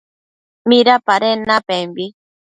¿Midapaden 0.69 1.39
napembi? 1.47 2.05